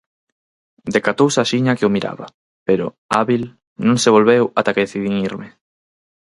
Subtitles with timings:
[0.95, 2.27] Decatouse axiña que o miraba,
[2.67, 2.85] pero,
[3.17, 3.43] hábil,
[3.87, 5.47] non se volveu ata que decidín irme.